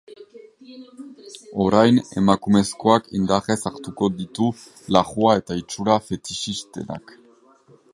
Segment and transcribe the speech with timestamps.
[1.65, 4.51] Orain, emakumezkoak indarrez hartuko ditu
[4.97, 7.19] larrua eta itxura fetixistenak.